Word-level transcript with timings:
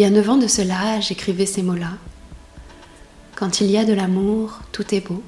Il 0.00 0.02
y 0.02 0.06
a 0.06 0.10
neuf 0.10 0.28
ans 0.28 0.36
de 0.36 0.48
cela, 0.48 0.98
j'écrivais 0.98 1.46
ces 1.46 1.62
mots-là. 1.62 1.92
Quand 3.36 3.60
il 3.60 3.70
y 3.70 3.76
a 3.76 3.84
de 3.84 3.92
l'amour, 3.92 4.58
tout 4.72 4.92
est 4.92 5.00
beau. 5.00 5.22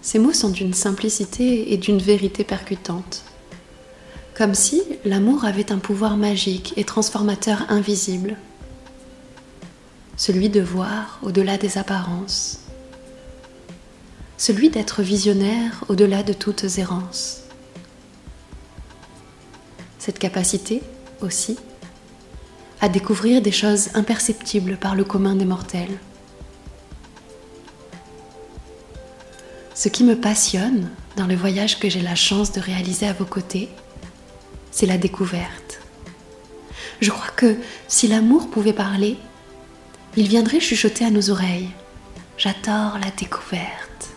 Ces 0.00 0.20
mots 0.20 0.32
sont 0.32 0.50
d'une 0.50 0.72
simplicité 0.72 1.72
et 1.72 1.76
d'une 1.76 1.98
vérité 1.98 2.44
percutante. 2.44 3.24
Comme 4.36 4.54
si 4.54 4.82
l'amour 5.04 5.44
avait 5.44 5.72
un 5.72 5.78
pouvoir 5.78 6.16
magique 6.16 6.74
et 6.76 6.84
transformateur 6.84 7.64
invisible. 7.68 8.36
Celui 10.16 10.50
de 10.50 10.60
voir 10.60 11.18
au-delà 11.24 11.58
des 11.58 11.76
apparences. 11.76 12.60
Celui 14.38 14.70
d'être 14.70 15.02
visionnaire 15.02 15.82
au-delà 15.88 16.22
de 16.22 16.34
toutes 16.34 16.78
errances. 16.78 17.40
Cette 19.98 20.20
capacité 20.20 20.80
aussi 21.24 21.56
à 22.80 22.88
découvrir 22.88 23.40
des 23.40 23.52
choses 23.52 23.88
imperceptibles 23.94 24.76
par 24.76 24.94
le 24.94 25.04
commun 25.04 25.34
des 25.34 25.44
mortels. 25.44 25.98
Ce 29.74 29.88
qui 29.88 30.04
me 30.04 30.16
passionne 30.16 30.90
dans 31.16 31.26
le 31.26 31.34
voyage 31.34 31.78
que 31.78 31.88
j'ai 31.88 32.02
la 32.02 32.14
chance 32.14 32.52
de 32.52 32.60
réaliser 32.60 33.06
à 33.06 33.12
vos 33.12 33.24
côtés, 33.24 33.68
c'est 34.70 34.86
la 34.86 34.98
découverte. 34.98 35.80
Je 37.00 37.10
crois 37.10 37.32
que 37.34 37.56
si 37.88 38.06
l'amour 38.06 38.50
pouvait 38.50 38.72
parler, 38.72 39.16
il 40.16 40.28
viendrait 40.28 40.60
chuchoter 40.60 41.04
à 41.04 41.10
nos 41.10 41.30
oreilles. 41.30 41.70
J'adore 42.36 42.98
la 43.02 43.10
découverte. 43.18 44.10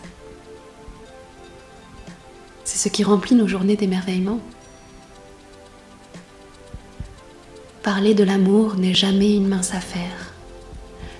C'est 2.64 2.78
ce 2.78 2.88
qui 2.88 3.02
remplit 3.02 3.34
nos 3.34 3.48
journées 3.48 3.76
d'émerveillement. 3.76 4.40
Parler 7.82 8.14
de 8.14 8.24
l'amour 8.24 8.76
n'est 8.76 8.94
jamais 8.94 9.34
une 9.34 9.46
mince 9.46 9.72
affaire. 9.72 10.32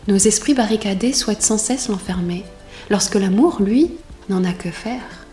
Nos 0.08 0.16
esprits 0.16 0.54
barricadés 0.54 1.12
souhaitent 1.12 1.42
sans 1.42 1.58
cesse 1.58 1.88
l'enfermer, 1.88 2.44
lorsque 2.90 3.14
l'amour, 3.14 3.58
lui, 3.60 3.92
n'en 4.28 4.44
a 4.44 4.52
que 4.52 4.70
faire. 4.70 5.26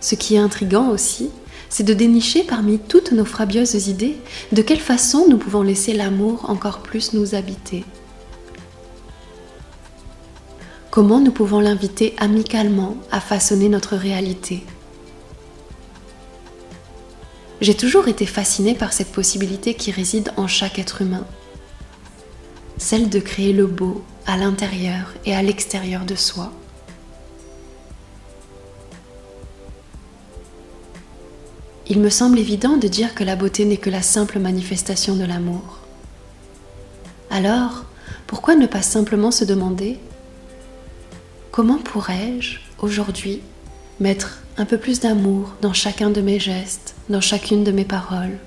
Ce 0.00 0.14
qui 0.14 0.34
est 0.34 0.38
intrigant 0.38 0.90
aussi, 0.90 1.30
c'est 1.70 1.84
de 1.84 1.94
dénicher 1.94 2.44
parmi 2.44 2.78
toutes 2.78 3.12
nos 3.12 3.24
frabieuses 3.24 3.88
idées 3.88 4.16
de 4.52 4.62
quelle 4.62 4.80
façon 4.80 5.26
nous 5.28 5.38
pouvons 5.38 5.62
laisser 5.62 5.94
l'amour 5.94 6.48
encore 6.50 6.80
plus 6.80 7.12
nous 7.12 7.34
habiter. 7.34 7.84
Comment 10.90 11.20
nous 11.20 11.32
pouvons 11.32 11.60
l'inviter 11.60 12.14
amicalement 12.18 12.96
à 13.10 13.20
façonner 13.20 13.68
notre 13.68 13.96
réalité? 13.96 14.64
J'ai 17.60 17.74
toujours 17.74 18.08
été 18.08 18.26
fascinée 18.26 18.74
par 18.74 18.92
cette 18.92 19.12
possibilité 19.12 19.74
qui 19.74 19.90
réside 19.90 20.32
en 20.36 20.46
chaque 20.46 20.78
être 20.78 21.02
humain, 21.02 21.26
celle 22.76 23.08
de 23.08 23.18
créer 23.18 23.52
le 23.52 23.66
beau 23.66 24.04
à 24.26 24.36
l'intérieur 24.36 25.14
et 25.24 25.34
à 25.34 25.42
l'extérieur 25.42 26.04
de 26.04 26.14
soi. 26.14 26.52
il 31.90 32.00
me 32.00 32.10
semble 32.10 32.38
évident 32.38 32.76
de 32.76 32.86
dire 32.86 33.14
que 33.14 33.24
la 33.24 33.34
beauté 33.34 33.64
n'est 33.64 33.78
que 33.78 33.88
la 33.88 34.02
simple 34.02 34.38
manifestation 34.38 35.16
de 35.16 35.24
l'amour. 35.24 35.78
Alors, 37.30 37.84
pourquoi 38.26 38.56
ne 38.56 38.66
pas 38.66 38.82
simplement 38.82 39.30
se 39.30 39.44
demander 39.44 39.98
comment 41.50 41.78
pourrais-je, 41.78 42.58
aujourd'hui, 42.80 43.40
mettre 44.00 44.38
un 44.56 44.64
peu 44.64 44.78
plus 44.78 45.00
d'amour 45.00 45.54
dans 45.60 45.72
chacun 45.72 46.10
de 46.10 46.20
mes 46.20 46.38
gestes, 46.38 46.94
dans 47.08 47.20
chacune 47.20 47.64
de 47.64 47.72
mes 47.72 47.84
paroles 47.84 48.38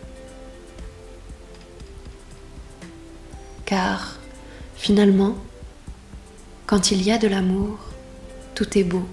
Car, 3.66 4.18
finalement, 4.76 5.38
quand 6.67 6.92
il 6.92 7.02
y 7.04 7.11
a 7.11 7.17
de 7.17 7.30
l'amour, 7.30 7.80
tout 8.54 8.78
est 8.78 8.84
beau. 8.84 9.06